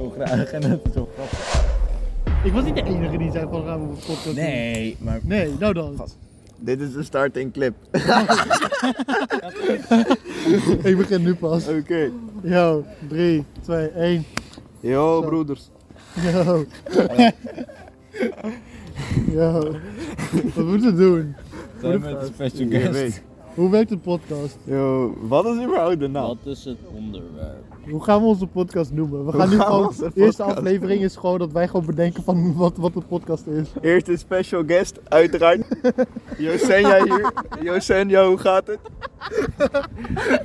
[0.00, 1.68] zo graag en dat is zo grappig.
[2.44, 4.34] Ik was niet de enige die zei van gaan we een podcast doen.
[4.34, 5.94] Nee, maar Nee, nou dan.
[5.96, 6.16] Gast.
[6.58, 7.74] dit is de starting clip.
[10.82, 11.68] Ik begin nu pas.
[11.68, 12.10] Oké.
[12.42, 14.24] Yo, 3, 2, 1.
[14.80, 15.26] Yo Zo.
[15.28, 15.70] broeders.
[16.32, 16.64] Yo.
[19.32, 19.72] Yo.
[20.54, 21.34] Wat moeten we doen?
[21.80, 22.92] Zijn met een special Je guest.
[22.92, 23.22] weet.
[23.54, 24.58] Hoe werkt de podcast?
[24.64, 26.26] Yo, wat is überhaupt de naam?
[26.26, 27.64] Wat is het onderwerp?
[27.90, 29.24] Hoe gaan we onze podcast noemen?
[29.24, 29.86] We Hoe gaan nu gaan we gewoon.
[29.86, 33.00] onze De eerste podcast aflevering is gewoon dat wij gewoon bedenken van wat, wat de
[33.08, 33.68] podcast is.
[33.80, 35.60] Eerste special guest, uiteraard.
[36.38, 37.32] Josen, jij hier?
[37.62, 38.78] Josen, yo, hoe gaat het?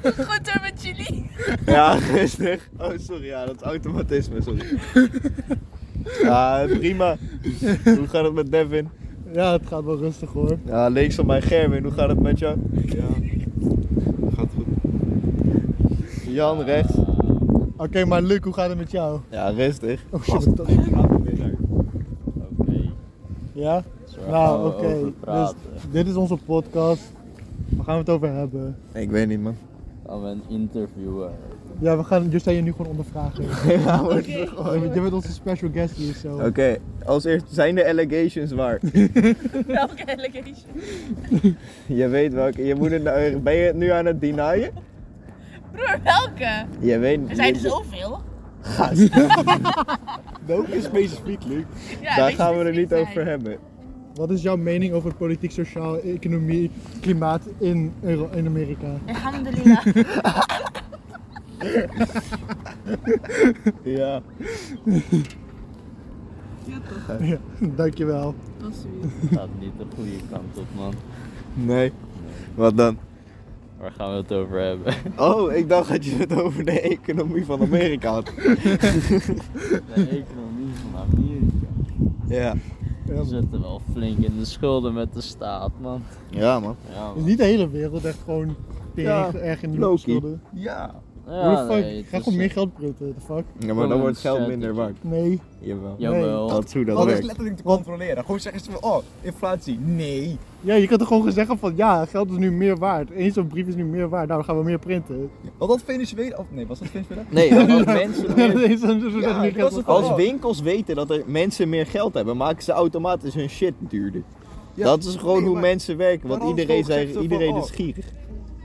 [0.03, 1.30] Goed hoor met jullie.
[1.66, 2.70] Ja, rustig.
[2.77, 4.80] Oh, sorry, ja, dat is automatisme, sorry.
[6.22, 7.16] Ja, prima.
[7.84, 8.89] Hoe gaat het met Devin?
[9.34, 10.58] Ja, het gaat wel rustig hoor.
[10.66, 12.58] Ja, links van mij Gerwin, hoe gaat het met jou?
[12.86, 13.03] Ja,
[14.36, 14.66] gaat goed.
[16.27, 16.94] Jan, rechts.
[17.78, 19.20] Oké, maar Luc, hoe gaat het met jou?
[19.30, 20.04] Ja, rustig.
[20.10, 20.76] Oh shit, dat is...
[20.76, 21.56] Oké.
[23.54, 23.84] Ja?
[24.30, 25.12] Nou, oké.
[25.26, 25.54] Dus
[25.92, 27.02] dit is onze podcast.
[27.70, 28.76] Waar gaan we het over hebben?
[28.94, 29.56] Ik weet niet, man.
[30.08, 31.30] Gaan we een interviewer?
[31.80, 33.44] Ja, we gaan Justijn nu gewoon ondervragen.
[33.84, 34.48] Ja, wordt Oké.
[34.48, 36.39] gewoon- Je bent onze special guest hier zo.
[36.45, 38.80] Oké, als eerst, zijn de allegations waar?
[39.67, 40.72] Welke allegation?
[41.86, 44.70] Je weet welke, je moet het nou, ben je het nu aan het denyen?
[45.76, 46.66] Broer, welke?
[46.80, 48.22] Je weet Er zijn er zoveel.
[48.62, 49.09] Gast,
[50.45, 51.64] Welke specifiek, Luc?
[52.02, 53.02] Ja, daar gaan we er niet zijn?
[53.08, 53.58] over hebben.
[54.16, 58.88] Wat is jouw mening over politiek, sociaal, economie, klimaat in, Euro- in Amerika?
[59.08, 59.86] Alhamdulillah.
[63.84, 64.22] Ja.
[66.66, 68.36] Ja, dankjewel.
[69.32, 70.94] Gaat niet de goede kant op, man.
[71.54, 71.92] Nee.
[72.56, 72.98] Wat dan?
[73.86, 74.94] Waar gaan we het over hebben?
[75.31, 78.25] Oh, ik dacht dat je het over de economie van Amerika had.
[78.36, 81.67] De economie van Amerika.
[82.27, 82.53] Ja.
[83.05, 86.02] Ja, We zitten wel flink in de schulden met de staat, man.
[86.30, 86.75] Ja, man.
[86.94, 88.55] Ja, niet de hele wereld, echt gewoon
[88.95, 90.42] Ja, tering erg in de schulden.
[90.54, 91.02] Ja.
[91.25, 91.83] Hoe de fuck?
[91.83, 93.43] nee, het Ga is, gewoon meer eh, geld prutten, the fuck?
[93.59, 94.97] Ja, maar dan wordt geld minder waard.
[95.02, 95.39] Nee.
[95.59, 95.95] Jawel.
[95.97, 96.47] Jawel.
[96.47, 97.25] Dat is hoe dat Wat is werkt.
[97.25, 97.75] letterlijk te Wat?
[97.75, 98.23] controleren.
[98.23, 99.80] Gewoon zeggen ze van, oh, inflatie.
[99.80, 100.37] Nee.
[100.61, 103.09] Ja, je kan toch gewoon zeggen van ja, geld is nu meer waard.
[103.15, 105.30] Eén zo'n brief is nu meer waard, nou dan gaan we meer printen.
[105.58, 106.37] Was dat Venezuela?
[106.37, 107.23] Of nee, was dat Venezuela?
[107.30, 109.86] Nee, want als mensen Ja, meer- Eén zo'n zo'n Ja, meer dat was geld het
[109.86, 113.73] wordt- Als winkels weten dat er mensen meer geld hebben, maken ze automatisch hun shit
[113.80, 114.21] duurder.
[114.73, 117.63] Ja, dat is gewoon nee, hoe maar- mensen werken, want iedereen, gezegd van, iedereen is
[117.69, 117.75] oh.
[117.75, 118.05] gierig.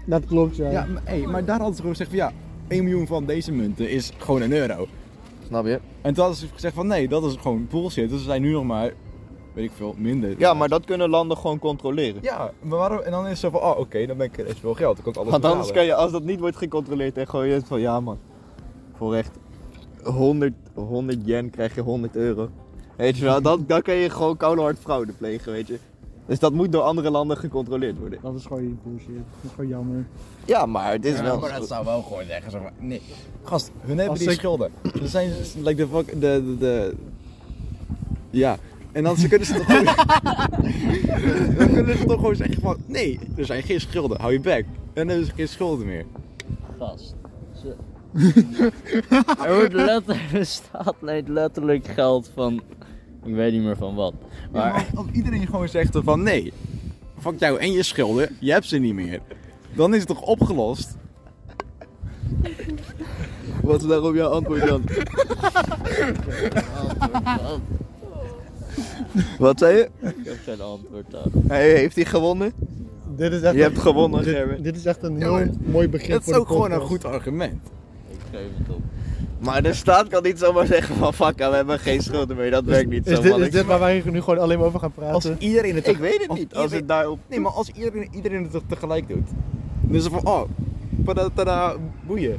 [0.06, 0.71] Dat klopt, ja.
[0.71, 2.32] Ja, maar, hey, maar daar hadden ze gewoon gezegd van, ja,
[2.71, 4.87] 1 miljoen van deze munten is gewoon een euro.
[5.47, 5.81] Snap je?
[6.01, 8.11] En toen hadden ze gezegd van, nee, dat is gewoon bullshit.
[8.11, 8.93] Dus zijn nu nog maar,
[9.53, 10.35] weet ik veel, minder.
[10.39, 12.23] Ja, maar dat kunnen landen gewoon controleren.
[12.23, 12.99] Ja, maar waarom?
[12.99, 14.95] En dan is het zo van, oh, oké, dan ben ik er is veel geld.
[14.95, 17.49] Dan kan ik alles Want anders kan je, als dat niet wordt gecontroleerd, dan gooi
[17.49, 18.19] je het van ja man.
[18.97, 19.39] Voor echt
[20.03, 22.49] 100, 100 yen krijg je 100 euro.
[22.97, 25.79] Weet je wel, dan, dan kan je gewoon koude hard fraude plegen, weet je.
[26.31, 28.19] Dus dat moet door andere landen gecontroleerd worden.
[28.23, 29.09] Dat is gewoon bullshit.
[29.09, 30.07] Dat is gewoon jammer.
[30.45, 31.39] Ja, maar het is Ja, wel.
[31.39, 32.51] maar dat zou wel gewoon zeggen.
[32.51, 33.01] Zo van, nee.
[33.43, 34.71] Gast, hun hebben Als die ik- schulden.
[35.01, 35.33] Ze zijn,
[35.63, 36.95] like the fuck, de, de, de...
[38.31, 38.57] Ja.
[38.93, 39.85] En dan ze kunnen ze toch gewoon...
[41.59, 44.65] dan kunnen ze toch gewoon zeggen van, nee, er zijn geen schulden, hou je bek.
[44.65, 46.05] En dan hebben ze geen schulden meer.
[46.79, 47.15] Gast.
[47.61, 47.77] Ze-
[49.45, 52.61] er, wordt letterlijk, de staat leent letterlijk geld van.
[53.25, 54.15] Ik weet niet meer van wat.
[54.53, 56.53] Maar Maar als, iedereen gewoon zegt van, nee,
[57.19, 59.21] fuck jou en je schulden, je hebt ze niet meer.
[59.75, 60.97] Dan is het toch opgelost?
[63.63, 64.83] Wat is daarop jouw antwoord dan?
[69.39, 69.89] Wat zei je?
[70.01, 71.31] ik heb geen antwoord aan.
[71.49, 72.53] Hey, heeft hij gewonnen?
[73.17, 74.63] Dit is echt Je hebt gewonnen, dit, Gerben.
[74.63, 77.05] dit is echt een heel mooi begrip Dat voor is de ook gewoon een goed
[77.05, 77.61] argument.
[78.11, 78.83] Ik geef het op.
[79.41, 82.51] Maar de staat kan niet zomaar zeggen van fuck, we hebben geen schulden meer.
[82.51, 84.81] Dat werkt niet Is zo dit, is dit waar wij nu gewoon alleen maar over
[84.81, 85.43] gaan Als praten?
[85.43, 86.55] iedereen het Ik weet het als niet.
[86.55, 87.19] Als het daarop...
[87.28, 89.28] Nee, maar als iedereen, iedereen het tegelijk doet.
[89.81, 90.43] Dus van, oh,
[91.05, 91.75] tada, tada,
[92.06, 92.37] boeien.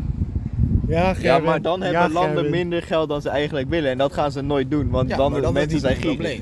[0.87, 3.91] Ja, Ja, maar dan hebben Ja, landen minder geld dan ze eigenlijk willen.
[3.91, 6.15] En dat gaan ze nooit doen, want Ja, dan dan is mensen zijn gierig.
[6.17, 6.41] probleem.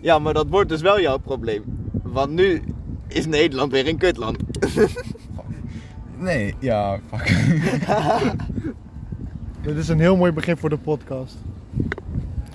[0.00, 1.62] Ja, maar dat wordt dus wel jouw probleem.
[2.02, 2.62] Want nu
[3.08, 4.36] is Nederland weer een kutland.
[6.18, 7.28] Nee, ja, fuck.
[9.64, 11.34] Dit is een heel mooi begin voor de podcast.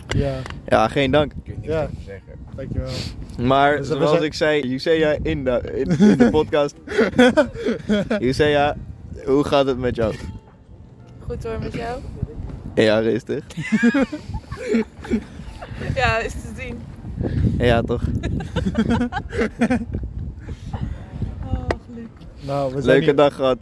[0.08, 0.36] Ja,
[0.66, 1.32] Ja, geen dank.
[1.34, 1.82] Ik weet niks Ja.
[1.84, 2.34] over zeggen.
[2.56, 2.90] dankjewel.
[3.48, 6.76] Maar Dus we zoals zijn- ik zei, Jusea in de, in, in de podcast.
[8.26, 8.76] Jusea,
[9.26, 10.16] hoe gaat het met jou?
[11.20, 12.00] Goed hoor met jou.
[12.76, 13.44] Ja, rustig.
[15.96, 16.78] Ja, is te zien.
[17.58, 18.02] Ja, toch?
[21.44, 22.08] Oh, geluk.
[22.42, 23.58] Nou, we zijn Leuke hier- dag gehad.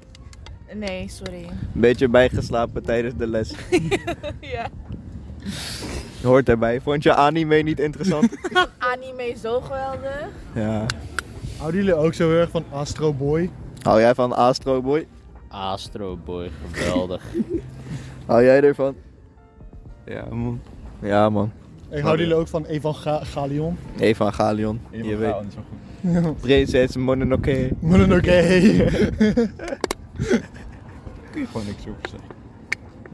[0.74, 1.44] Nee, sorry.
[1.44, 3.54] Een beetje bijgeslapen tijdens de les.
[4.54, 4.68] ja.
[6.24, 6.82] Hoort erbij.
[6.82, 8.30] Vond je anime niet interessant?
[8.94, 10.28] Anime zo geweldig.
[10.54, 10.86] ja.
[11.58, 13.50] Houden jullie ook zo heel erg van Astro Boy?
[13.82, 15.08] Hou jij van Astro Boy?
[15.48, 17.24] Astro Boy, geweldig.
[18.26, 18.96] Hou jij ervan?
[20.06, 20.62] Ja, man.
[21.02, 21.52] Ja, man.
[21.90, 23.78] En houden jullie ook van Evangelion?
[24.00, 24.82] Evangelion.
[24.92, 25.42] Je weet.
[25.42, 26.42] niet zo goed.
[26.42, 27.70] Prinses Mononoke.
[27.80, 28.86] Mononoke.
[31.32, 32.30] Kun je gewoon niks over zeggen.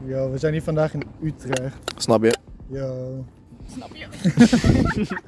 [0.06, 1.92] Yo, we zijn hier vandaag in Utrecht.
[1.96, 2.36] Snap je?
[2.66, 3.24] Yo.
[3.72, 4.06] Snap je?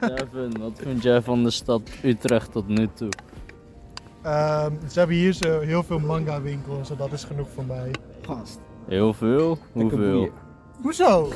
[0.00, 3.08] Devin, wat vind jij van de stad Utrecht tot nu toe?
[4.22, 7.90] Ehm, ze hebben hier zo heel veel manga winkels en dat is genoeg voor mij.
[8.22, 8.58] Gast.
[8.86, 9.58] Heel veel?
[9.72, 10.30] Hoeveel?
[10.82, 11.28] Hoezo?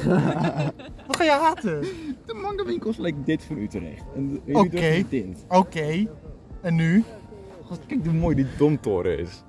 [1.06, 1.80] Wat ga je haten?
[2.26, 4.04] De manga winkels lijkt dit van Utrecht.
[4.52, 5.04] Oké.
[5.48, 6.06] Oké.
[6.60, 7.04] En nu?
[7.72, 9.42] Gast, kijk hoe mooi die domtoren is.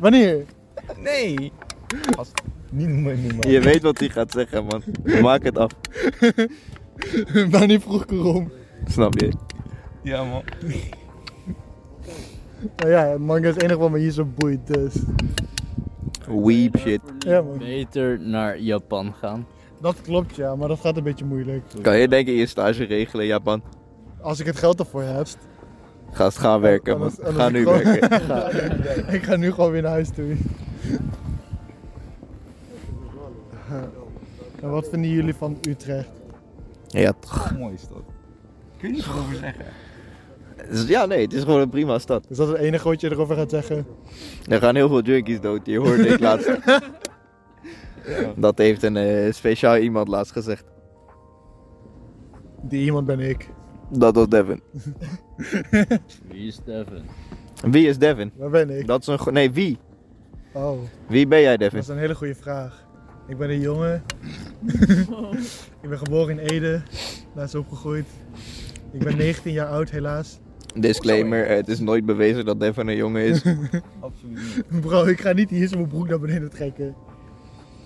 [0.00, 0.44] Wanneer?
[0.96, 1.52] Nee.
[2.16, 4.82] Gast, niet mooi niet Je weet wat hij gaat zeggen, man.
[5.22, 5.70] Maak het af.
[7.50, 8.52] Wanneer vroeg ik erom?
[8.86, 9.32] Snap je?
[10.02, 10.42] Ja man.
[12.76, 14.94] Nou ja, manga is het enige wat me hier zo boeit, dus.
[16.28, 17.00] Weep shit.
[17.18, 19.46] Ja man, Beter naar Japan gaan.
[19.80, 21.64] dat klopt ja, maar dat gaat een beetje moeilijk.
[21.82, 23.62] Kan je denk ik je stage regelen in Japan?
[24.20, 25.26] Als ik het geld ervoor heb,
[26.12, 27.08] Ga, ga werken, man.
[27.08, 28.20] Anders- anders Ga nu gewoon- werken.
[28.30, 28.48] Ga.
[29.12, 30.36] ik ga nu gewoon weer naar huis toe.
[34.62, 36.08] En wat vinden jullie van Utrecht?
[36.86, 37.58] Ja, toch.
[37.58, 38.02] Mooi is dat.
[38.78, 39.64] Kun je niet over zeggen.
[40.88, 42.26] Ja, nee, het is gewoon een prima stad.
[42.28, 43.86] Is dat het enige wat je erover gaat zeggen?
[44.48, 46.50] Er gaan heel veel junkies dood, die hoorde ik laatst.
[48.36, 50.64] Dat heeft een eh, speciaal iemand laatst gezegd.
[52.62, 53.48] Die iemand ben ik.
[53.90, 54.60] Dat was Devin.
[56.30, 57.02] Wie is Devin?
[57.70, 58.30] Wie is Devin?
[58.36, 58.86] Waar ben ik?
[58.86, 59.18] Dat is een...
[59.18, 59.78] go- Nee, wie?
[60.52, 60.78] Oh,
[61.08, 61.78] Wie ben jij, dat Devin?
[61.78, 62.86] is een hele goede vraag.
[63.28, 64.02] Ik ben een jongen.
[65.82, 66.82] ik ben geboren in Ede.
[67.34, 68.06] Daar is opgegroeid.
[68.92, 70.38] Ik ben 19 jaar oud, helaas.
[70.74, 73.42] Disclaimer, het is nooit bewezen dat Devin een jongen is.
[74.00, 74.80] Absoluut niet.
[74.80, 76.94] Bro, ik ga niet hier zo mijn broek naar beneden trekken.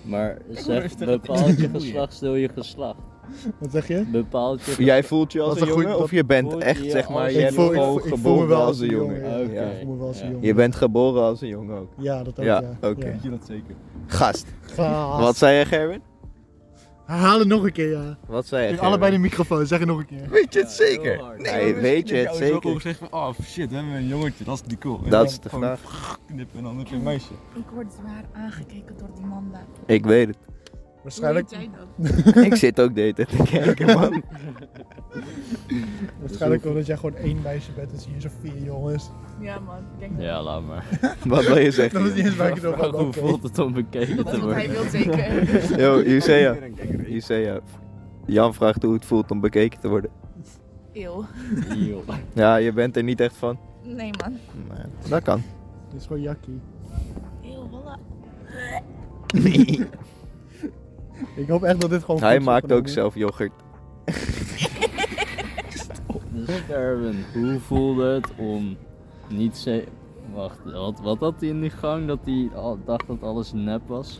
[0.03, 2.99] Maar zeg, dat- bepaalt je geslachtsdeel je geslacht?
[3.59, 4.05] Wat zeg je?
[4.11, 7.09] Bepaalt je Jij voelt je als een jongen of je bent je echt, je zeg
[7.09, 9.51] maar, Ik bent voel- ik ik me geboren wel als een jongen.
[9.53, 9.61] ja.
[9.63, 10.45] Ik voel me wel als een jongen.
[10.45, 11.91] Je bent geboren als een jongen ook.
[11.97, 12.89] Ja, dat ook, Ja, ja.
[12.89, 13.05] oké.
[13.05, 13.75] Weet je dat zeker?
[14.07, 14.45] Gast.
[14.61, 15.19] Gaas.
[15.21, 16.01] Wat zei je, Gerwin?
[17.05, 18.17] Herhaal het nog een keer, ja.
[18.27, 18.89] Wat zei je, Ik Gerwin?
[18.89, 20.29] allebei de microfoon, zeg het nog een keer.
[20.29, 21.33] Weet je het zeker?
[21.37, 22.71] Nee, weet je het zeker?
[22.73, 24.99] gezegd van, oh shit, we hebben een jongetje, dat is die cool.
[25.03, 26.17] En Dat is de vraag.
[26.27, 27.31] knippen en dan heb je een meisje.
[27.55, 29.65] Ik word zwaar aangekeken door die man daar.
[29.85, 30.37] Ik weet het.
[31.05, 31.69] Waarschijnlijk, Hoe weet
[32.23, 32.43] jij dat?
[32.51, 34.23] Ik zit ook de hele tijd te kijken, man.
[36.21, 39.09] waarschijnlijk omdat jij gewoon één meisje bent en zie je zo vier jongens.
[39.39, 40.85] Ja man, ik denk Ja, laat maar.
[41.25, 41.99] Wat wil je zeggen?
[41.99, 42.91] Dat is niet eens waar ik het over had.
[42.99, 44.81] Hoe voelt het om bekeken dat te is wat hij worden?
[44.81, 45.79] wil zeker.
[45.79, 46.55] Yo, Jusea.
[47.07, 47.59] Jusea.
[48.25, 50.11] Jan vraagt hoe het voelt om bekeken te worden.
[50.93, 51.25] Eeuw.
[52.33, 53.57] Ja, je bent er niet echt van.
[53.83, 54.31] Nee man.
[54.69, 55.43] Nee, dat kan.
[55.91, 56.59] Dit is gewoon jakkie.
[57.43, 57.99] Eeuw, voilà.
[61.35, 63.51] Ik hoop echt dat dit gewoon Hij maakt ook zelf yoghurt.
[66.69, 68.77] Erwin, hoe voelde het om
[69.27, 69.83] niet ze...
[70.33, 72.07] Wacht, wat, wat had hij in die gang?
[72.07, 74.17] Dat hij al dacht dat alles nep was?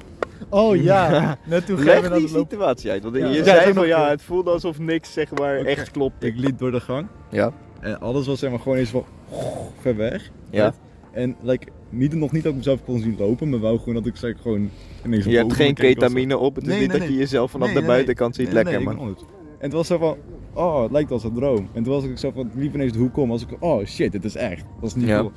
[0.50, 3.04] Oh ja, net toen Leg die situatie uit.
[3.04, 3.26] Want Ja.
[3.28, 6.26] je Ja, zei van ja, het voelde alsof niks zeg maar echt klopte.
[6.28, 7.52] Ik liep door de gang Ja.
[7.80, 9.06] en alles was zeg maar gewoon eens van
[9.82, 10.30] ver weg.
[10.50, 10.74] Ja.
[11.12, 14.06] En like, niet, nog niet dat ik mezelf kon zien lopen, maar wel gewoon dat
[14.06, 14.70] ik zeg, gewoon
[15.06, 15.84] ineens Je hebt geen zo.
[15.84, 16.56] ketamine op.
[16.56, 18.54] Het is Nee, niet nee, dat je jezelf vanaf Nee, de nee, buitenkant ziet Nee,
[18.54, 19.00] lekker, nee, man.
[19.08, 19.16] En
[19.60, 20.18] het was zo van,
[20.54, 21.68] oh, het lijkt als een droom.
[21.74, 24.12] En toen was ik zo van, liep ineens de hoek om, als ik, oh shit,
[24.12, 24.64] dit is echt.
[24.82, 25.20] Dat is niet Ja.
[25.20, 25.32] cool.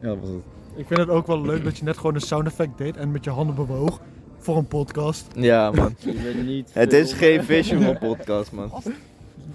[0.00, 0.38] Ja, dat was het.
[0.76, 3.10] Ik vind het ook wel leuk dat je net gewoon een sound effect deed en
[3.10, 4.00] met je handen bewoog
[4.38, 5.26] voor een podcast.
[5.36, 5.94] Ja, man.
[6.46, 8.70] Niet Het is geen visual podcast, man.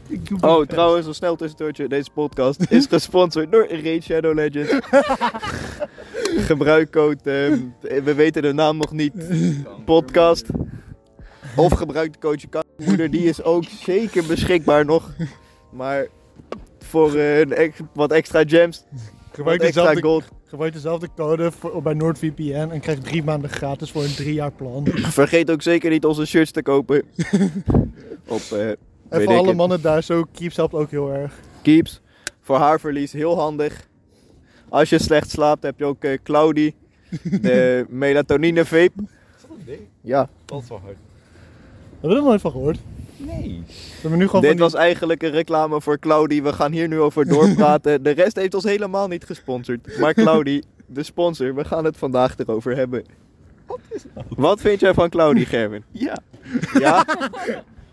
[0.08, 1.88] Ik doe Oh, trouwens, een snel tussendoortje.
[1.88, 4.72] Deze podcast is gesponsord door Raid Shadow Legends.
[6.50, 7.32] Gebruikcode,
[7.82, 9.14] ehm, we weten de naam nog niet,
[9.86, 10.46] podcast.
[11.56, 15.14] Of gebruik de code je moeder, die is ook zeker beschikbaar nog.
[15.72, 16.08] Maar
[16.80, 20.24] voor eh, een ex- wat extra gems, wat Gebruik extra dezelfde, gold.
[20.46, 24.52] gebruik dezelfde code voor, bij NordVPN en krijg drie maanden gratis voor een drie jaar
[24.52, 24.88] plan.
[25.22, 27.04] Vergeet ook zeker niet onze shirts te kopen.
[28.28, 28.78] Op eh, En
[29.10, 29.56] voor alle het.
[29.56, 31.34] mannen daar zo, Keeps helpt ook heel erg.
[31.62, 32.02] Keeps.
[32.42, 33.88] Voor haarverlies heel handig.
[34.74, 36.76] Als je slecht slaapt heb je ook eh Claudie.
[37.24, 38.92] De melatonine vape.
[40.02, 40.96] Ja, Dat is wel hard.
[42.00, 42.78] Heb je er nooit van gehoord?
[43.18, 43.64] Nee.
[43.68, 46.44] We hebben nu gewoon dit die- was eigenlijk een reclame voor Claudie.
[46.44, 48.04] We gaan hier nu over doorpraten.
[48.04, 49.98] De rest heeft ons helemaal niet gesponsord.
[50.00, 53.04] Maar Claudie, de sponsor, we gaan het vandaag erover hebben.
[54.30, 55.84] Wat vind jij van Claudie, Gerwin?
[55.92, 56.18] Ja.
[56.80, 57.06] Ja?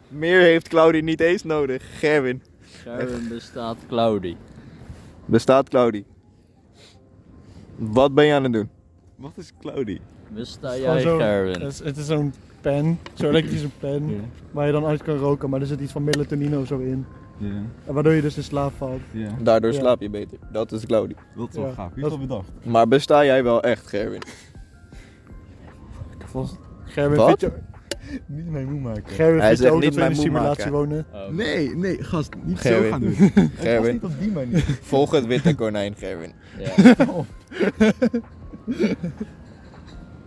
[0.09, 1.83] Meer heeft Claudie niet eens nodig.
[1.99, 2.43] Gerwin.
[2.83, 4.37] Gerwin bestaat Claudie.
[5.25, 6.05] Bestaat Claudie.
[7.81, 8.69] Wat ben je aan het doen?
[9.17, 10.01] Wat is Claudie?
[10.29, 11.53] Besta jij Gerwin?
[11.61, 15.51] Het is, het is zo'n pen, zo'n elektrische pen, waar je dan uit kan roken,
[15.51, 17.07] maar er zit iets van melatonine of zo in.
[17.87, 19.01] En waardoor je dus in slaap valt.
[19.11, 19.31] Ja.
[19.43, 20.39] Daardoor slaap je beter.
[20.53, 21.17] Dat is Claudie.
[21.37, 21.73] Dat is wel Ja.
[21.73, 21.93] gaaf.
[21.95, 22.65] Wie Dat- heeft dat bedacht?
[22.67, 24.23] Maar besta jij wel echt, Gerwin?
[26.85, 27.27] Gerwin, Wat?
[27.29, 27.53] vind je,
[28.27, 29.03] Niet mijn moe maken.
[29.07, 30.73] Gerwin Hij vindt zegt ook niet dat we in een mijn moe simulatie maken.
[30.73, 31.07] wonen?
[31.13, 31.35] Oh.
[31.35, 32.83] Nee, nee, gast, niet Gerwin.
[32.85, 33.15] zo gaan doen.
[33.17, 33.93] Het was Gerwin.
[33.93, 34.65] niet op die manier.
[34.83, 36.33] Volg het witte konijn, Gerwin.
[36.59, 36.95] Ja.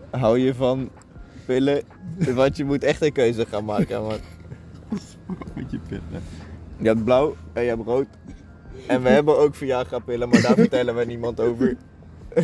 [0.10, 0.90] Hou je van
[1.46, 1.82] pillen?
[2.36, 4.18] Want je moet echt een keuze gaan maken, man.
[5.56, 6.22] Met je pillen.
[6.78, 8.08] Je hebt blauw en je hebt rood.
[8.88, 11.76] En we hebben ook Viagra-pillen, maar daar vertellen we niemand over.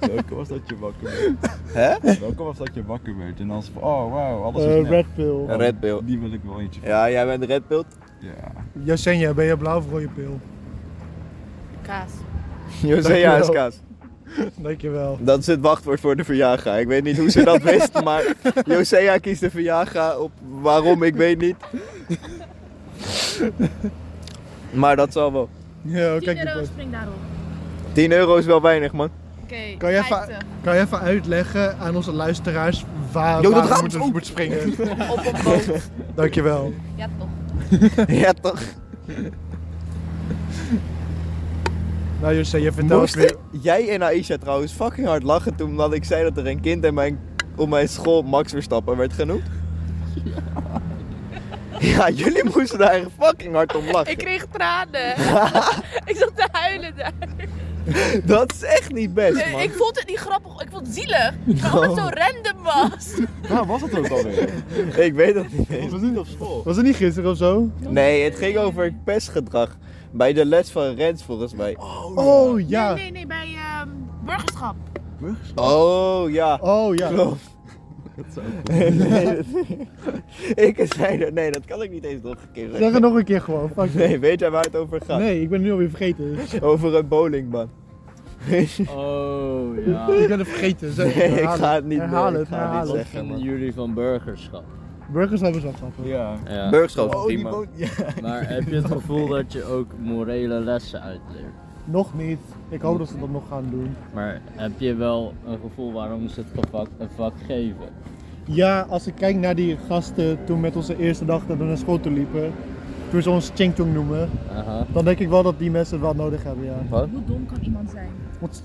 [0.00, 1.56] Welke was dat je wakker werd?
[1.72, 2.18] Hè?
[2.20, 3.40] Welke was dat je wakker werd?
[3.40, 4.90] En dan van, oh wauw, alles Eh, is net.
[4.90, 5.44] red pill.
[5.48, 6.00] Een Red Pill.
[6.04, 6.88] Die wil ik wel eentje van.
[6.88, 7.82] Ja, jij bent Red Pill.
[8.20, 8.52] Ja.
[8.82, 10.40] Jasenja, ben je blauw of rode pil?
[11.82, 12.10] Kaas.
[12.82, 13.80] Josea is kaas.
[14.56, 15.18] Dankjewel.
[15.20, 16.76] Dat is het wachtwoord voor de Viagra.
[16.76, 18.34] Ik weet niet hoe ze dat wist, maar
[18.64, 21.56] Josea kiest de Viagra op waarom, ik weet niet.
[24.72, 25.48] Maar dat zal wel.
[25.82, 27.14] Ja, 10 kijk euro, spring daarop.
[27.94, 29.10] 10 euro is wel weinig, man.
[29.42, 30.36] Oké, Kan je, even, 50.
[30.62, 34.58] kan je even uitleggen aan onze luisteraars waar, dat raam we moeten, is moeten springen?
[35.10, 35.90] Op een boot.
[36.14, 36.72] Dankjewel.
[36.94, 37.28] Ja, toch.
[38.22, 38.60] Ja, toch?
[42.20, 43.36] Nou Jose, je vertelt Moesten weer...
[43.50, 46.84] jij en Aisha trouwens fucking hard lachen toen dat ik zei dat er een kind
[46.84, 47.20] in mijn,
[47.56, 49.42] op mijn school Max Verstappen werd genoemd?
[51.78, 54.10] Ja, jullie moesten daar echt fucking hard om lachen.
[54.12, 55.10] Ik kreeg tranen.
[56.10, 57.12] ik zat te huilen daar.
[58.24, 59.60] Dat is echt niet best, man.
[59.60, 60.60] Ik vond het niet grappig.
[60.62, 61.32] Ik vond het zielig.
[61.44, 63.14] Maar omdat het zo random was.
[63.48, 64.48] Waar was het ook alweer?
[64.96, 65.92] Ik weet dat niet Dat eens.
[65.92, 66.62] was niet op school.
[66.64, 67.70] Was het niet gisteren of zo?
[67.78, 69.76] Nee, het ging over pestgedrag.
[70.10, 71.76] Bij de les van Rens volgens mij.
[72.14, 72.94] Oh ja.
[72.94, 73.88] Nee, nee, nee, bij ehm,
[74.24, 74.74] burgerschap.
[75.54, 76.58] Oh ja.
[76.62, 77.08] Oh ja.
[77.08, 77.40] Klopt.
[78.70, 79.44] Nee, dat-
[80.68, 81.32] ik zei dat.
[81.32, 82.92] Nee, dat kan ik niet eens nog een keer Zeg zeggen.
[82.92, 83.70] het nog een keer gewoon.
[83.76, 83.94] Fuck.
[83.94, 85.18] Nee, weet jij waar het over gaat?
[85.18, 86.36] Nee, ik ben het nu alweer vergeten.
[86.62, 87.70] Over een bowlingbaan.
[88.96, 90.08] Oh ja.
[90.22, 90.92] Ik ben het vergeten.
[90.92, 92.88] Zeg, Nee, ik ga het niet nee, ik ga het.
[92.88, 93.38] zeggen, man.
[93.38, 94.64] jullie van burgerschap?
[95.12, 96.06] Burgers hebben ze al grappig.
[96.06, 96.34] Ja.
[96.48, 96.70] Ja.
[96.70, 97.38] Burgerschap, Oh, die.
[97.74, 97.88] Ja.
[98.22, 101.52] Maar heb je het gevoel dat je ook morele lessen uitleert?
[101.84, 102.38] Nog niet.
[102.68, 103.96] Ik hoop dat ze dat nog gaan doen.
[104.14, 107.88] Maar heb je wel een gevoel waarom ze het vak, een vak geven?
[108.44, 111.76] Ja, als ik kijk naar die gasten toen met onze eerste dag dat we naar
[111.76, 112.52] school toe liepen.
[113.10, 114.30] Toen ze ons Chingchong noemen.
[114.56, 114.86] Aha.
[114.92, 116.76] Dan denk ik wel dat die mensen het wel nodig hebben, ja.
[116.88, 117.08] Wat?
[117.12, 118.08] Hoe dom kan iemand zijn?
[118.40, 118.62] Want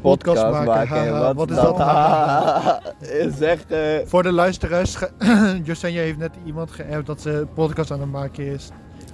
[0.00, 1.18] Podcast Podcast maken.
[1.18, 1.76] wat, wat is dat?
[1.76, 3.34] dat?
[3.38, 4.98] zeg, eh, voor de luisteraars,
[5.64, 8.70] Josenja heeft net iemand geappt dat ze een podcast aan het maken is.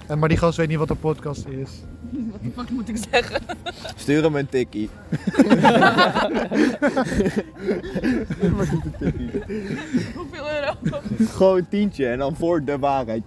[0.07, 1.83] En, maar die gast weet niet wat een podcast is.
[2.11, 3.41] Wat de fuck moet ik zeggen?
[3.95, 4.89] stuur hem een tikkie.
[10.15, 10.73] Hoeveel euro?
[11.19, 13.23] Gewoon een tientje en dan voor de waarheid.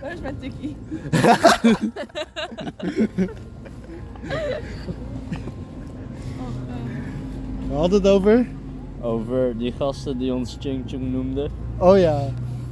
[0.00, 0.76] Waar is mijn tikkie?
[7.68, 8.46] We hadden het over?
[9.00, 11.50] Over die gasten die ons Ching Chung noemden.
[11.78, 12.18] Oh ja,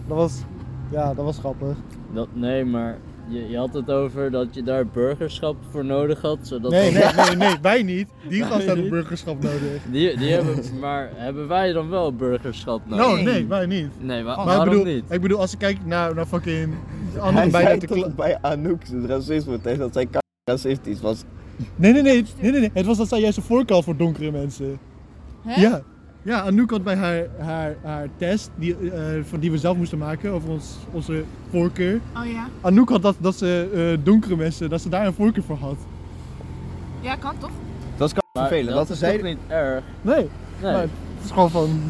[0.07, 0.43] dat was,
[0.91, 1.77] ja, dat was grappig.
[2.15, 6.39] Dat, nee, maar je, je had het over dat je daar burgerschap voor nodig had.
[6.43, 8.09] Zodat Nee, dan- nee, nee, nee, wij niet.
[8.29, 8.91] Die gast had een niet?
[8.91, 9.83] burgerschap nodig.
[9.91, 13.07] Die, die hebben, maar hebben wij dan wel burgerschap nodig?
[13.07, 13.89] Nou, nee, wij niet.
[14.01, 15.05] Nee, wa- Maar ik bedoel, niet?
[15.09, 16.75] ik bedoel, als ik kijk naar, naar fucking
[17.13, 20.09] Hij andere bij zei de toch bij Anouk het racisme tegen dat zij
[20.45, 21.23] racistisch was.
[21.77, 22.71] Nee, nee, nee, nee, nee, nee.
[22.73, 24.79] Het was dat zij juist een voorkeur had voor donkere mensen.
[25.43, 25.61] Hè?
[25.61, 25.83] Ja.
[26.25, 29.99] Ja, Anouk had bij haar, haar, haar test, die, eh, van die we zelf moesten
[29.99, 32.01] maken over ons, onze voorkeur.
[32.17, 32.49] Oh ja?
[32.61, 35.77] Anouk had dat, dat ze eh, donkere mensen, dat ze daar een voorkeur voor had.
[37.01, 37.51] Ja, kan toch?
[37.97, 38.69] Dat is k- Maar vervelend.
[38.77, 39.85] dat Dat is niet erg?
[40.03, 40.73] Nee, Nee.
[40.73, 40.91] maar het
[41.25, 41.81] is gewoon van...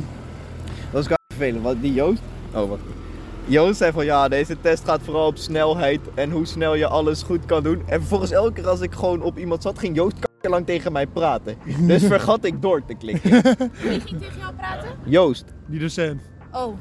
[0.93, 1.63] Dat is k- vervelend.
[1.63, 2.23] Want die Joost.
[2.55, 2.83] Oh, wacht.
[3.45, 7.23] Joost zei van ja, deze test gaat vooral op snelheid en hoe snel je alles
[7.23, 7.83] goed kan doen.
[7.87, 10.17] En vervolgens elke keer als ik gewoon op iemand zat, ging Joost
[10.51, 11.57] lang tegen mij praten.
[11.81, 13.31] Dus vergat ik door te klikken.
[13.89, 14.89] Wie ging tegen jou praten?
[15.05, 15.45] Joost.
[15.67, 16.21] Die docent.
[16.53, 16.75] Oh,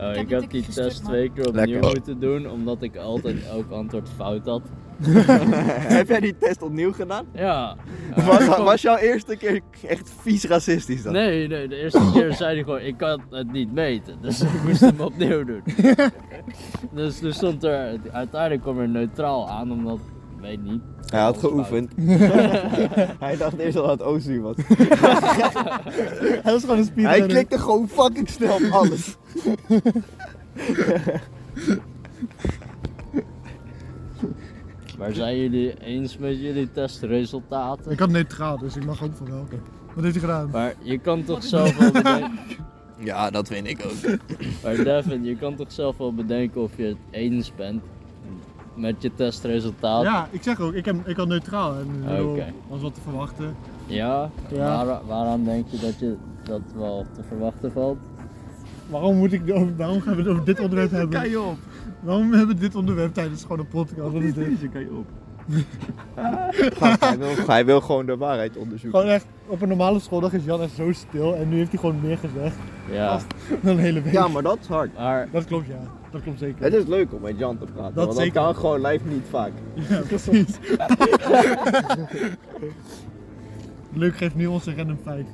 [0.00, 1.12] Oh, ik die heb die test man.
[1.12, 1.90] twee keer opnieuw Lekker.
[1.90, 4.62] moeten doen, omdat ik altijd elk antwoord fout had.
[5.96, 7.26] Heb jij die test opnieuw gedaan?
[7.34, 7.76] Ja.
[8.14, 11.12] Was, was jouw eerste keer echt vies racistisch dan?
[11.12, 14.16] Nee, nee, de eerste keer zei hij gewoon, ik kan het niet meten.
[14.20, 15.62] Dus ik moest hem opnieuw doen.
[16.92, 19.98] dus toen stond er, uiteindelijk kwam er neutraal aan, omdat
[20.42, 20.80] weet niet.
[21.06, 21.92] Hij had geoefend.
[23.24, 24.56] Hij dacht eerst al dat het Ozu was.
[26.42, 27.18] Hij was gewoon een speedrunner.
[27.18, 29.16] Hij klikte gewoon fucking snel op alles.
[34.98, 37.92] Maar zijn jullie eens met jullie testresultaten?
[37.92, 39.46] Ik had neutraal, dus ik mag ook van wel.
[39.94, 40.50] Wat heeft hij gedaan?
[40.50, 42.38] Maar je kan toch zelf wel bedenken...
[42.98, 44.18] Ja, dat vind ik ook.
[44.62, 47.82] Maar Devin, je kan toch zelf wel bedenken of je het eens bent
[48.74, 50.02] met je testresultaat?
[50.02, 51.74] Ja, ik zeg ook, ik, heb, ik had neutraal.
[51.78, 52.52] En Oké.
[52.68, 53.54] was wat te verwachten.
[53.86, 54.30] Ja?
[54.48, 54.84] Ja.
[54.86, 57.98] Waar- waaraan denk je dat je dat wel te verwachten valt?
[58.90, 61.30] Waarom, moet ik, over- waarom gaan we het over dit onderwerp hebben?
[61.30, 61.58] je op.
[62.00, 64.12] Waarom hebben we dit onderwerp tijdens gewoon een podcast?
[64.12, 64.44] Wat is dit?
[64.48, 65.06] Deze kan je op.
[66.78, 69.00] Gast, hij, wil, hij wil gewoon de waarheid onderzoeken.
[69.00, 71.78] Gewoon echt, op een normale schooldag is Jan echt zo stil en nu heeft hij
[71.80, 72.56] gewoon meer gezegd
[72.90, 73.18] Ja,
[73.62, 74.12] dan een hele week.
[74.12, 74.94] Ja, maar dat is hard.
[74.94, 75.80] maar Dat klopt ja,
[76.10, 76.62] dat klopt zeker.
[76.64, 78.32] Het is leuk om met Jan te praten, Dat want zeker.
[78.34, 79.52] dat kan gewoon live niet vaak.
[79.74, 80.58] Ja, precies.
[83.94, 85.26] Leuk geeft nu ons een random feit.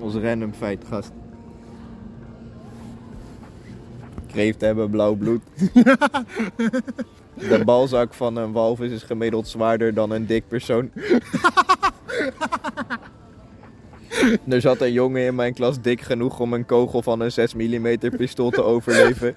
[0.00, 1.12] Ons random feit, gast.
[4.26, 5.42] Kreeften hebben blauw bloed.
[7.38, 10.90] De balzak van een walvis is gemiddeld zwaarder dan een dik persoon.
[14.48, 17.54] Er zat een jongen in mijn klas dik genoeg om een kogel van een 6
[17.54, 19.34] mm pistool te overleven.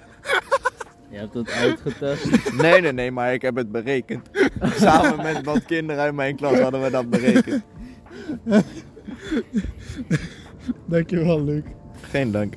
[1.10, 2.53] je hebt het uitgetest.
[2.53, 4.29] Nee, nee, nee, maar ik heb het berekend.
[4.62, 7.63] Samen met wat kinderen uit mijn klas hadden we dat berekend.
[10.86, 11.63] Dankjewel Luc.
[12.01, 12.53] Geen dank.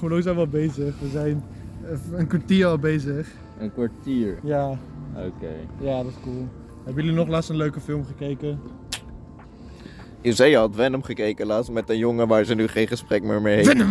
[0.00, 0.94] Hoe zijn we al bezig?
[1.00, 1.44] We zijn
[2.12, 3.28] een kwartier al bezig.
[3.62, 4.38] Een kwartier.
[4.42, 4.78] Ja,
[5.16, 5.52] Oké.
[5.80, 6.48] ja dat is cool.
[6.84, 8.60] Hebben jullie nog laatst een leuke film gekeken?
[10.20, 13.22] Je zei je had Venom gekeken laatst met een jongen waar ze nu geen gesprek
[13.22, 13.84] meer mee heeft.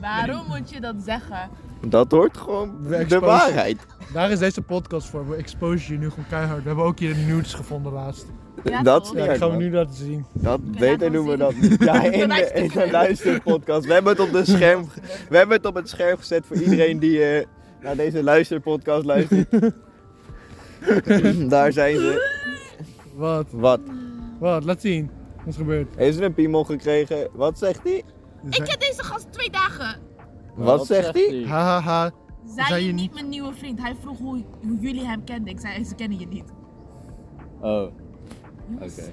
[0.00, 1.50] Waarom moet je dat zeggen?
[1.86, 2.76] Dat hoort gewoon
[3.08, 3.86] de waarheid.
[4.12, 5.28] Daar is deze podcast voor.
[5.28, 6.62] We exposen je nu gewoon keihard.
[6.62, 8.26] We hebben ook hier een nudes gevonden laatst.
[8.64, 10.24] Ja, dat Ja, dat gaan we nu laten zien.
[10.32, 11.76] Dat beter noemen we dat niet.
[11.84, 12.84] Ja, De in de, in luisterpodcast.
[12.86, 13.86] de luisterpodcast.
[13.86, 14.86] We hebben het op de scherm,
[15.28, 17.46] we hebben het op het scherm gezet voor iedereen die eh,
[17.82, 19.50] naar deze luisterpodcast luistert.
[21.50, 22.40] Daar zijn ze.
[23.14, 23.46] Wat?
[23.50, 23.80] Wat?
[24.38, 24.64] Wat?
[24.64, 25.10] Laat zien.
[25.36, 25.94] Wat is gebeurd?
[25.96, 27.28] Heeft ze een piemel gekregen?
[27.32, 28.02] Wat zegt hij?
[28.50, 30.00] Ik ken deze gast twee dagen.
[30.54, 31.44] Wat zegt hij?
[31.46, 32.10] Ha ha ha.
[32.54, 33.80] Zij Zei je je niet mijn nieuwe vriend.
[33.82, 35.52] Hij vroeg hoe, hoe jullie hem kenden.
[35.52, 36.44] Ik zei, ze kennen je niet.
[37.60, 37.82] Oh,
[38.74, 39.12] oké.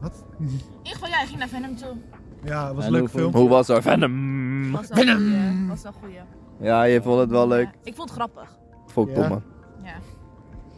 [0.00, 0.24] Wat?
[0.38, 0.46] In
[0.82, 1.96] ieder geval, ja, hij ging naar Venom toe.
[2.44, 3.40] Ja, het was En een leuke hoeveel- film.
[3.42, 3.82] Hoe was dat?
[3.82, 4.72] Venom.
[4.72, 5.66] Was wel goeie.
[5.68, 6.18] Was wel goeie.
[6.60, 7.64] Ja, je vond het wel leuk.
[7.66, 8.58] Ja, ik vond het grappig.
[8.86, 9.14] Fok Ja.
[9.14, 9.42] Tom, man.
[9.84, 9.94] Ja.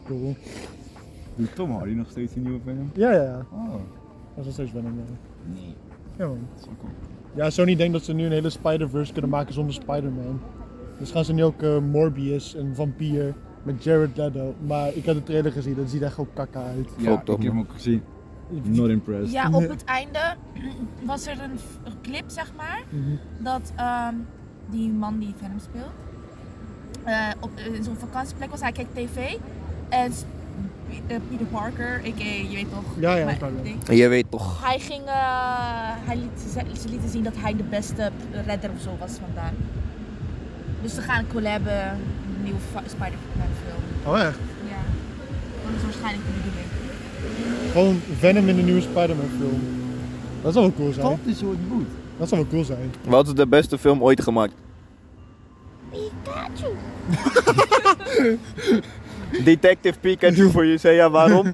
[0.05, 0.35] Cool.
[1.35, 2.91] Doet Tom Hardy nog steeds een nieuwe film?
[2.93, 3.45] Ja, ja, ja.
[3.51, 3.79] Oh, Dat
[4.37, 4.93] is nog steeds Venom.
[4.97, 5.03] Ja.
[5.53, 5.75] nee.
[6.17, 6.37] Ja, man.
[6.53, 6.91] Dat is wel cool.
[7.35, 10.39] Ja, Sony denkt dat ze nu een hele Spider-Verse kunnen maken zonder Spider-Man.
[10.99, 14.53] Dus gaan ze nu ook eh, Morbius, een vampier, met Jared Leto.
[14.67, 16.89] Maar ik heb de trailer gezien, dat ziet echt gewoon kakka uit.
[16.97, 17.65] Ja, ik toch, heb hem man.
[17.65, 18.01] ook gezien.
[18.63, 19.31] Not impressed.
[19.31, 20.19] Ja, op het einde
[21.05, 23.15] was er een, f- een clip, zeg maar, Mhm.
[23.43, 24.15] dat ehm,
[24.71, 25.93] die man die Venom speelt,
[27.03, 28.61] eh, op in zo'n vakantieplek was.
[28.61, 29.35] Hij keek tv
[29.89, 30.11] en
[31.07, 32.23] eh, Peter Parker, a.k.a.
[32.23, 33.95] je weet toch, Ja, ja, maar-.
[33.95, 34.65] Je weet toch.
[34.67, 35.13] hij ging, eh,
[36.05, 36.51] hij liet,
[36.81, 38.11] ze, lieten zien dat hij de beste
[38.45, 39.53] redder of zo was vandaar.
[40.81, 44.13] Dus ze gaan collaben, een nieuwe Spider-Man film.
[44.13, 44.37] Oh echt?
[44.69, 44.81] Ja,
[45.63, 46.67] dat is waarschijnlijk de bedoeling.
[47.71, 49.61] Gewoon Venom in de nieuwe Spider-Man film.
[50.41, 51.05] Dat zou wel cool zijn.
[51.05, 51.87] Dat is wat moet.
[52.19, 52.93] Dat zou wel cool zijn.
[53.07, 54.53] Wat is de beste film ooit gemaakt?
[55.91, 56.73] Pikachu!
[59.43, 61.53] Detective Pikachu voor je zei ja waarom?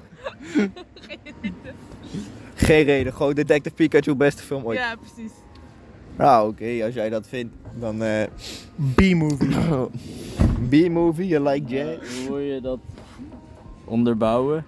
[2.54, 4.78] Geen reden, gewoon Detective Pikachu beste film ooit.
[4.78, 5.32] Ja, precies.
[6.16, 8.26] Nou oké, als jij dat vindt, dan eh
[8.94, 9.56] B-movie.
[10.70, 12.18] B-movie, you like jazz?
[12.18, 12.78] Hoe wil je dat
[13.84, 14.64] onderbouwen?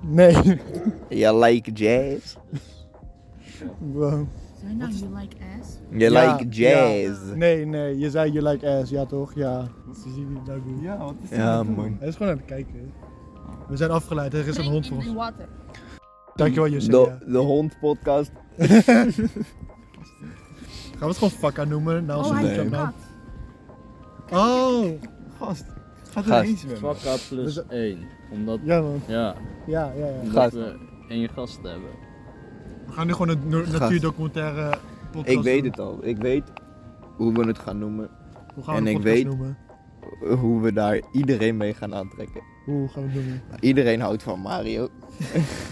[0.00, 0.60] Nee.
[1.08, 2.34] You like jazz?
[3.78, 4.26] Wow.
[4.60, 5.78] Zijn nou you like ass?
[5.90, 7.28] You Ja, like jazz?
[7.30, 7.34] ja.
[7.34, 9.34] Nee, nee, je zei you like ass, ja toch?
[9.34, 9.68] Ja.
[9.94, 10.80] Ze zien nou doen.
[10.82, 11.96] Ja, wat is Ja man.
[11.98, 12.92] Hij is gewoon aan het kijken.
[13.68, 15.12] We zijn afgeleid, er is een hond voor ons.
[15.14, 15.48] water.
[16.34, 16.90] Dankjewel Jussi.
[16.90, 18.30] De, de hond podcast.
[20.98, 22.04] Gaan we het gewoon Fakka noemen?
[22.04, 22.78] Nou, Oh, onze hij nee.
[24.32, 24.86] Oh,
[25.38, 25.64] Gast,
[26.10, 26.28] gaat Gast.
[26.28, 26.80] er eens zwemmen.
[26.94, 27.98] Vakka plus Dus- 1.
[28.30, 29.00] Omdat, ja man.
[29.06, 29.34] ja,
[29.66, 30.12] Ja, ja, ja.
[30.22, 30.52] omdat Gast.
[30.54, 31.90] we één gast hebben.
[33.00, 34.78] Gaan nu gewoon een natuurdocumentaire
[35.12, 35.70] podcast Ik weet doen.
[35.70, 35.98] het al.
[36.02, 36.42] Ik weet
[37.16, 38.08] hoe we het gaan noemen.
[38.54, 39.56] Hoe gaan we En de ik weet- noemen?
[40.40, 42.40] Hoe we daar iedereen mee gaan aantrekken.
[42.64, 43.42] Hoe gaan we het noemen?
[43.48, 44.88] Nou, Iedereen houdt van Mario.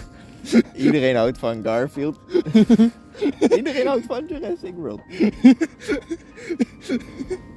[0.75, 2.19] iedereen houdt van Garfield.
[3.57, 5.01] iedereen houdt van Jurassic World.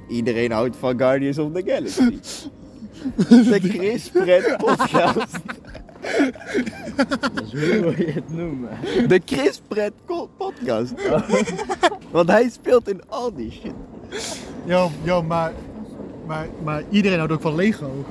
[0.07, 2.19] iedereen houdt van Guardians of the Galaxy.
[3.49, 5.37] De Chris Pret podcast.
[7.33, 8.69] Dus hoe wil je het noemen?
[9.07, 9.91] De Chris Pret
[10.37, 10.93] podcast.
[12.11, 13.73] Want hij speelt in al die shit.
[14.65, 15.51] Yo, yo, maar,
[16.25, 18.05] maar, maar iedereen houdt ook van Lego.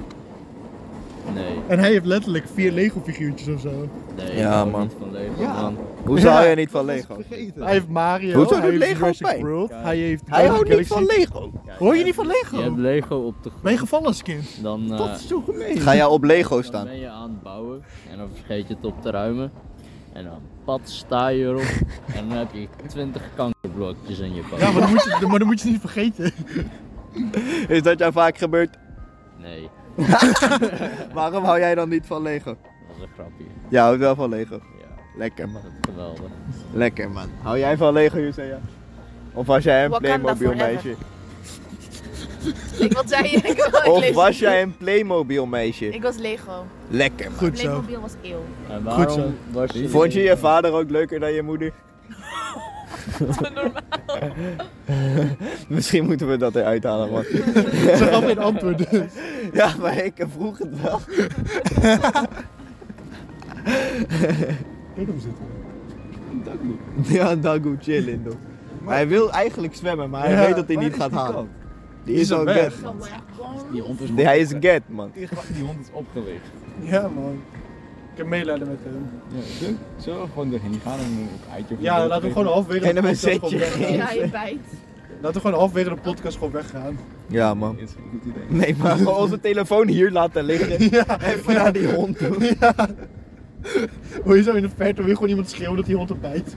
[1.35, 3.89] Nee, En hij heeft letterlijk vier Lego figuurtjes of zo.
[4.17, 4.81] nee, Ja, man.
[4.83, 5.12] niet van
[5.43, 5.61] Ja.
[5.63, 5.77] man.
[6.05, 7.17] Hoezo hou je niet van Lego?
[7.29, 9.41] Hij heeft Mario, Hoezo hij doet heeft Lego Jurassic pijn?
[9.47, 9.83] World, Kijk.
[9.85, 10.93] hij heeft Hij houdt niet Galaxy.
[10.93, 11.53] van Lego.
[11.79, 12.81] Hoor je niet van Je hebt Lego?
[12.81, 13.63] Lego op de grond.
[13.63, 14.63] Ben je gevallen als kind?
[14.63, 15.79] Dan, eh, Dat is zo gemeen.
[15.81, 16.85] Ga jij op Lego dan staan?
[16.85, 19.53] ben je aan het bouwen en dan vergeet je het op te ruimen.
[20.13, 21.61] En dan pad sta je erop
[22.17, 24.61] en dan heb je 20 kankerblokjes in je pad.
[24.61, 26.33] Ja, maar dan moet je, maar dan moet je niet vergeten.
[27.69, 28.77] Is dat jou vaak gebeurd?
[29.41, 29.69] Nee,
[31.15, 32.45] Waarom hou jij dan niet van Lego?
[32.51, 32.59] dat
[32.99, 33.45] was een grapje.
[33.69, 34.61] Ja, houdt wel van Lego.
[35.17, 35.63] Lekker man.
[35.81, 36.21] geweldig.
[36.73, 37.29] Lekker man.
[37.43, 38.61] Hou jij van Lego, Jusea?
[39.33, 40.73] Of was jij een Wakanda Playmobil forever.
[40.73, 40.95] meisje?
[42.85, 43.37] Ik, wat zei je?
[43.37, 45.89] Ik, Of was jij een Playmobil meisje?
[45.89, 46.65] Ik was Lego.
[46.89, 47.39] Lekker man.
[47.39, 47.65] Goed zo.
[47.65, 48.43] Playmobil was eeuw.
[48.69, 49.31] En Goed waarom zo.
[49.51, 49.89] was je...
[49.89, 51.73] Vond je je vader ook leuker dan je moeder?
[55.69, 57.23] Misschien moeten we dat eruit halen man.
[57.99, 59.13] Ze gaf geen antwoord dus.
[59.53, 61.01] Ja, maar ik vroeg het wel.
[64.95, 65.45] Hem zitten.
[67.15, 68.35] Ja, Dagu chillen toch.
[68.95, 71.49] Hij wil eigenlijk zwemmen, maar hij Ja, weet dat hij niet gaat halen.
[72.05, 72.57] Die is al weg.
[72.57, 72.75] get.
[73.73, 75.11] Die hond is Die- Hij is get man.
[75.15, 75.29] Die
[75.65, 76.47] hond is opgelicht.
[76.81, 77.41] Ja man.
[78.13, 79.09] Ik heb meelijden met hem.
[79.35, 79.73] Ja, zo.
[79.97, 83.01] Zullen we gewoon doorheen gaan en een eitje Ja, laten we gewoon halverwege En de
[83.01, 83.93] hem een podcast gewoon weggaan.
[83.97, 84.57] Ja, je bijt.
[85.21, 86.99] Laten we gewoon halverwege de podcast gewoon weggaan.
[87.27, 87.79] Ja man.
[87.79, 88.59] Is een goed idee.
[88.59, 90.91] Nee, maar gewoon onze telefoon hier laten liggen.
[90.91, 91.21] Ja.
[91.21, 92.55] Even naar die hond toe.
[92.61, 92.75] Ja.
[94.25, 96.57] Hoor je zo in de verte weer gewoon iemand schreeuwen dat die hond er bijt.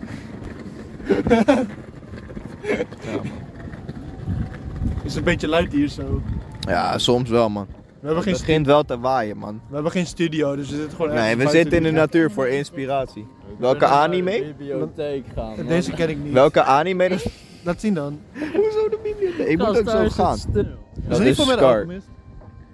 [5.04, 6.22] Is een beetje luid hier zo.
[6.60, 7.68] Ja, soms wel man.
[8.00, 9.62] We hebben, Het geen, begint wel te waaien man.
[9.68, 12.48] we hebben geen studio, dus we zitten gewoon Nee, we zitten in de natuur voor
[12.48, 13.28] inspiratie.
[13.48, 14.44] We Welke naar de anime?
[14.58, 15.56] bibliotheek gaan.
[15.56, 15.66] man.
[15.66, 16.34] Deze ken ik niet.
[16.34, 17.10] Welke anime?
[17.10, 17.26] dat-
[17.64, 18.20] Laat zien dan.
[18.54, 19.48] Hoezo de bibliotheek?
[19.48, 20.38] Ik moet Gast, ook daar zo is het gaan.
[20.38, 20.66] stil.
[21.08, 21.76] Dat niet is voor Scar.
[21.76, 22.08] alchemist?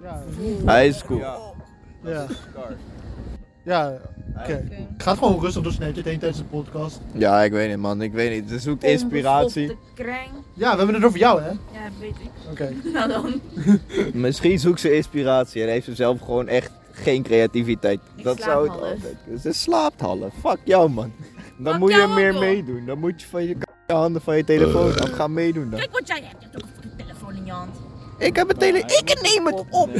[0.02, 0.22] Ja.
[0.64, 1.18] Hij is cool.
[1.18, 1.36] Ja.
[2.04, 2.26] Ja,
[4.36, 4.64] oké.
[4.96, 7.00] Ik ga gewoon rustig door Snapchat heen tijdens de podcast.
[7.12, 8.02] Ja, ik weet niet man.
[8.02, 8.50] Ik weet niet.
[8.50, 9.76] Ze zoekt inspiratie.
[10.54, 11.48] Ja, we hebben het over jou, hè?
[11.48, 11.56] Ja,
[12.00, 12.30] weet ik.
[12.50, 12.72] Oké.
[12.94, 13.40] Nou dan.
[14.22, 18.00] Misschien zoekt ze inspiratie en heeft ze zelf gewoon echt geen creativiteit.
[18.16, 18.92] Ik dat zou het half.
[18.92, 19.40] altijd.
[19.40, 20.32] Ze slaapt half.
[20.40, 21.12] Fuck jou man.
[21.58, 22.86] Dan Fuck moet je meer meedoen.
[22.86, 25.78] Dan moet je van je, k- handen van je telefoon af gaan meedoen dan.
[25.78, 26.42] Kijk wat jij hebt.
[26.42, 27.76] Je hebt ook een fucking telefoon in je hand.
[28.18, 28.78] Ik heb een tele...
[28.86, 29.88] Hij Ik neem het op.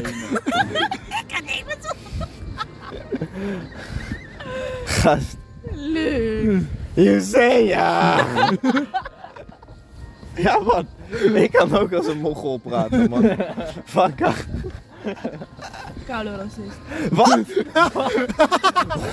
[1.27, 1.97] Ik neem het op.
[4.85, 5.37] Gast.
[5.73, 6.63] Leuk.
[6.95, 8.25] You say ja.
[10.35, 10.87] Ja man.
[11.35, 13.37] Ik kan ook als een mogol praten man.
[13.85, 14.21] Fuck.
[16.07, 16.79] Koude racist.
[17.11, 17.39] Wat?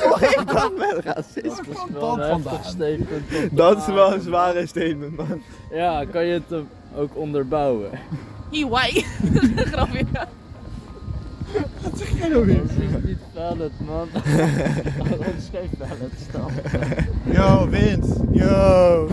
[0.04, 1.64] Hoe heeft dat met racisme?
[1.74, 4.22] Dat is wel een heftig statement om te Dat is wel een maken.
[4.22, 5.42] zware statement man.
[5.72, 6.62] Ja, kan je het
[6.96, 7.90] ook onderbouwen?
[8.50, 9.04] Why?
[9.72, 10.06] Grapje.
[11.84, 12.58] Wat zeg jij nou weer?
[12.62, 14.08] Dat is niet valid, man.
[15.10, 16.52] Dat is geen valid stand.
[17.24, 18.06] Yo, wind.
[18.32, 19.08] Yo.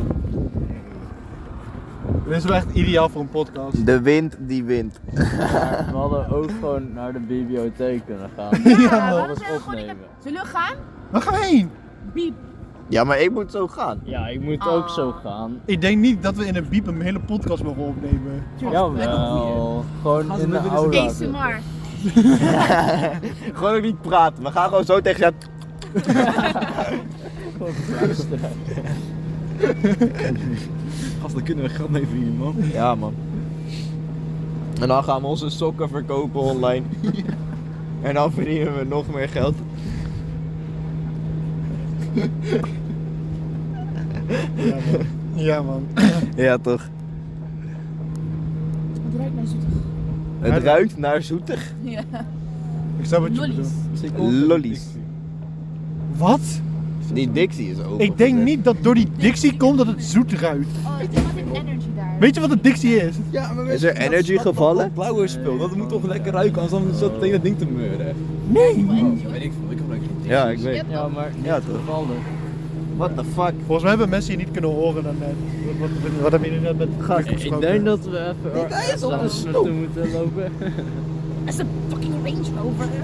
[2.26, 3.87] Dit is wel echt ideaal voor een podcast.
[3.87, 5.00] De wind die wint.
[5.14, 8.61] Maar we hadden ook gewoon naar de bibliotheek kunnen gaan.
[8.81, 9.22] Ja, man.
[9.22, 9.96] alles opnemen.
[10.24, 10.74] Zullen we gaan?
[11.11, 11.70] Waar gaan we heen?
[12.12, 12.35] Biep.
[12.88, 14.00] Ja, maar ik moet zo gaan.
[14.05, 14.94] Ja, ik moet ook Ah.
[14.94, 15.61] zo gaan.
[15.64, 18.42] Ik denk niet dat we in een biep een hele podcast mogen opnemen.
[18.57, 18.94] Jawel,
[20.02, 21.00] gewoon in de aula.
[21.00, 21.61] ASMR.
[23.56, 24.42] Gewoon ook niet praten.
[24.42, 25.32] We gaan gewoon zo tegen jou.
[31.20, 32.54] Gast, dan kunnen we geld mee verdienen, man.
[32.72, 33.14] Ja, man.
[34.80, 36.86] En dan gaan we onze sokken verkopen online.
[38.02, 39.54] en dan verdienen we nog meer geld.
[44.54, 45.06] Ja, man.
[45.34, 45.86] Ja, man.
[46.36, 46.88] Ja, toch?
[49.04, 49.68] Het ruikt naar zoetig.
[50.52, 51.72] Het ruikt naar zoetig.
[51.82, 52.00] Ja.
[52.98, 53.68] Ik snap wat je Lollies.
[54.02, 54.32] bedoelt.
[54.32, 54.82] Lollies.
[56.16, 56.40] Wat?
[57.12, 58.04] Die Dixie is open.
[58.04, 60.66] Ik denk niet dat door die Dixie komt dat het zoet ruikt.
[60.85, 62.16] Oh, het is wat een energy daar.
[62.20, 63.14] Weet je wat een Dixie is?
[63.30, 64.92] Ja, maar Is er energy gevallen?
[64.92, 68.14] blauwe spul, dat moet toch lekker ruiken, anders dan zat tegen dat ding te meuren.
[68.48, 68.76] Nee.
[68.88, 70.85] Oh, weet ik veel, ik gebruik geen Ja, ik weet.
[70.88, 71.80] Ja, maar Ja, toch?
[72.96, 73.52] What the fuck?
[73.64, 75.35] Volgens mij hebben mensen je niet kunnen horen dan net.
[75.80, 77.61] Wat, wat, wat hebben jullie net met Gast, Ik gesproken?
[77.61, 80.52] denk dat we even hij is op een naartoe moeten lopen.
[80.59, 80.68] Dat
[81.54, 82.87] is een fucking Range Rover.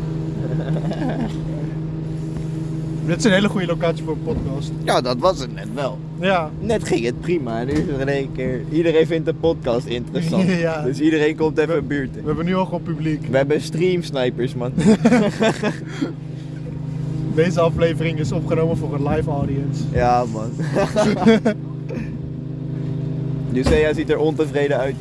[3.06, 4.72] Dit is een hele goede locatie voor een podcast.
[4.84, 5.98] Ja, dat was het net wel.
[6.20, 6.50] Ja.
[6.60, 8.60] Net ging het prima nu is er in één keer...
[8.70, 10.48] Iedereen vindt de podcast interessant.
[10.66, 10.82] Ja.
[10.82, 12.14] Dus iedereen komt even in buurt.
[12.14, 13.26] We hebben nu al gewoon publiek.
[13.30, 14.72] We hebben streamsnipers, man.
[17.34, 19.82] Deze aflevering is opgenomen voor een live audience.
[19.92, 20.50] ja, man.
[23.52, 24.94] Lucea ziet er ontevreden uit.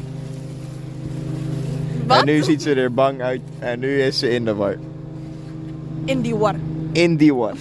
[2.08, 2.20] Wat?
[2.20, 3.42] En nu ziet ze er bang uit.
[3.60, 4.76] En nu is ze in de war.
[6.06, 6.56] In die war.
[6.92, 7.54] In die war.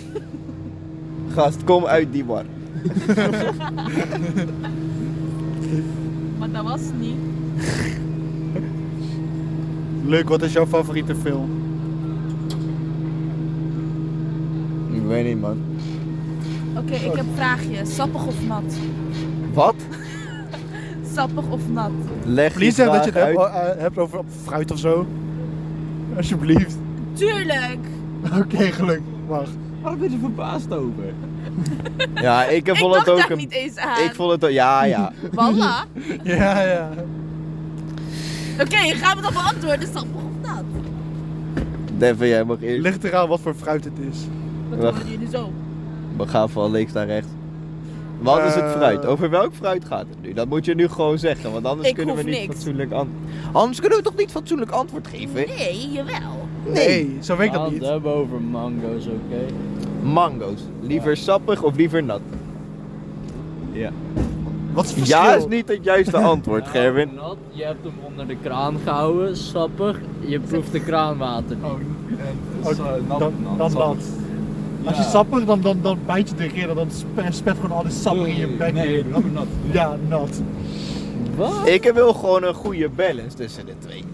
[1.34, 2.44] Gast, kom uit die war.
[6.38, 7.16] Maar dat was niet.
[10.04, 11.59] Leuk, wat is jouw favoriete film?
[15.10, 15.62] Weet niet, man.
[16.76, 17.86] Oké, ik heb een vraagje.
[17.86, 18.74] Sappig of nat?
[19.52, 19.74] Wat?
[21.14, 21.90] Sappig of nat?
[22.24, 25.06] Leg Please zeg dat je het hebt, eh, hebt over fruit of zo.
[26.16, 26.76] Alsjeblieft.
[27.12, 27.78] Tuurlijk!
[28.38, 29.00] Oké, geluk.
[29.26, 29.50] Wacht.
[29.82, 31.04] Waar ben je verbaasd over?
[32.14, 33.36] Ja, ik Ik vond het ook een...
[33.36, 34.04] niet eens aan.
[34.04, 34.50] Ik vond het ook...
[34.50, 35.12] Ja, ja.
[35.32, 35.82] Wallah.
[36.22, 36.90] Ja, ja.
[38.60, 39.88] Oké, gaan we dat beantwoorden?
[39.94, 40.64] Sappig of nat?
[41.98, 42.82] Devin, jij mag eerst.
[42.82, 44.18] Ligt eraan wat voor fruit het is.
[44.70, 44.96] Wat Wacht.
[44.96, 45.50] horen jullie zo?
[46.16, 47.28] We gaan van links naar rechts.
[48.18, 48.70] Wat is het Eh.
[48.72, 49.06] fruit?
[49.06, 50.32] Over welk fruit gaat het nu?
[50.32, 52.54] Dat moet je nu gewoon zeggen, want anders Ik kunnen we hoef niet niks.
[52.54, 53.24] fatsoenlijk antwoord.
[53.52, 55.34] Anders kunnen we toch niet fatsoenlijk antwoord geven?
[55.34, 56.48] Nee, jawel.
[56.72, 57.82] Nee, zo werkt We dat gaan niet.
[57.82, 59.44] het hebben over mango's, oké?
[60.02, 60.60] Mango's.
[60.80, 62.20] Liever sappig of liever nat?
[63.72, 63.90] Ja.
[64.72, 65.22] Wat is het verschil?
[65.22, 67.10] Ja is niet het juiste antwoord, Gerwin.
[67.14, 69.98] Nat, je hebt hem onder de kraan gehouden, sappig.
[70.20, 72.18] Je proeft de kraanwater niet.
[72.62, 73.96] Oh, dan, dan nat.
[74.84, 77.82] Als je sappig, dan, dan, dan bijt je erin en dan spe- spet gewoon al
[77.82, 78.72] die sap in je bek.
[78.72, 79.46] Nee, nat.
[79.72, 80.42] Ja, nat.
[81.36, 81.66] Wat?
[81.68, 84.04] Ik wil gewoon een goede balance tussen de twee.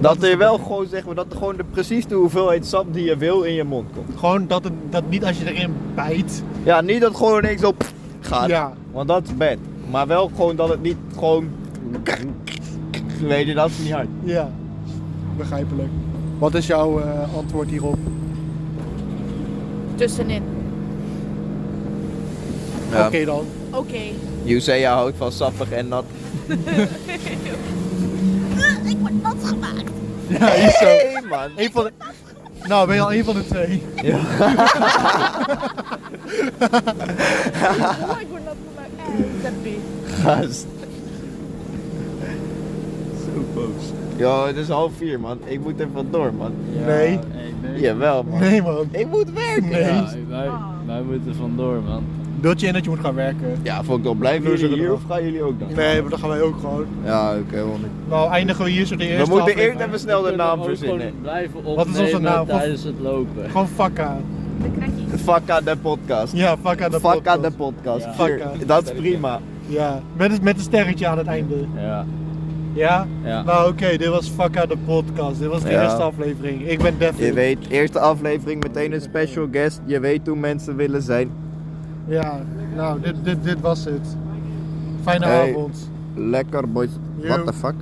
[0.00, 3.04] Dat er wel gewoon, zeg maar, dat er gewoon de, precies de hoeveelheid sap die
[3.04, 4.18] je wil in je mond komt.
[4.18, 6.42] Gewoon dat, het, dat niet als je erin bijt.
[6.62, 8.48] Ja, niet dat het gewoon ineens zo pff gaat.
[8.48, 8.72] Ja.
[8.92, 9.56] Want dat is bad.
[9.90, 11.48] Maar wel gewoon dat het niet gewoon...
[13.20, 14.08] Weet je, dat is niet hard.
[14.24, 14.50] Ja.
[15.36, 15.88] Begrijpelijk.
[16.38, 17.96] Wat is jouw eh, antwoord hierop?
[20.02, 20.42] Tussenin.
[22.90, 23.06] Ja.
[23.06, 23.46] Oké dan.
[23.70, 24.00] Oké.
[24.42, 26.04] Jusea houdt van sappig en nat.
[28.92, 29.84] Ik word nat gemaakt.
[30.38, 30.84] Ja, hier zo.
[30.84, 31.50] Hey man.
[31.56, 31.92] Eén van de...
[32.68, 33.82] Nou, ben je al één van de twee.
[33.96, 34.02] Oh,
[38.20, 38.90] ik word nat gemaakt.
[38.98, 39.04] Eh,
[39.42, 39.78] Deppie.
[40.22, 40.66] Gast.
[43.24, 43.84] Zo boos.
[44.16, 45.38] Yo, het is half vier man.
[45.44, 46.52] Ik moet er vandoor man.
[46.86, 47.18] Nee.
[47.62, 47.80] Nee.
[47.80, 48.40] Jawel man.
[48.40, 48.88] Nee man.
[48.90, 49.68] Ik moet werken.
[49.68, 49.82] Nee.
[49.82, 50.48] Ja, wij,
[50.86, 52.04] wij moeten vandoor, man.
[52.40, 53.58] Beeld je in dat je moet gaan werken?
[53.62, 55.68] Ja, vond ik dan blijven jullie hier er of gaan jullie ook dan?
[55.76, 56.86] Nee, maar dan gaan wij ook gewoon.
[57.04, 57.92] Ja, oké, honderd.
[58.08, 59.72] Nou, eindigen we hier zo de We eerste moeten aflevering.
[59.80, 61.12] eerst even snel de naam verzinnen.
[61.22, 62.46] blijven Wat is onze naam?
[62.46, 63.50] tijdens het lopen.
[63.50, 63.68] Gewoon
[64.78, 65.18] krekkie.
[65.18, 66.32] Fakka de podcast.
[66.36, 67.42] Ja, fakka de podcast.
[67.42, 68.06] de podcast.
[68.18, 68.66] Ja.
[68.66, 69.40] Dat is prima.
[69.66, 71.54] Ja, met, met een sterretje aan het einde.
[71.76, 72.04] Ja.
[72.74, 73.06] Ja?
[73.24, 73.42] Ja.
[73.42, 75.38] Nou oké, dit was Fakka de podcast.
[75.38, 75.82] Dit was de Ja.
[75.82, 76.68] eerste aflevering.
[76.68, 77.26] Ik ben Devin.
[77.26, 79.80] Je weet, eerste aflevering meteen een special guest.
[79.84, 81.30] Je weet hoe mensen willen zijn.
[82.06, 82.40] Ja,
[82.76, 84.16] nou dit, dit, dit was het.
[85.02, 85.50] Fijne Hey.
[85.50, 85.90] avond.
[86.14, 86.90] Lekker boys.
[87.16, 87.74] What the fuck?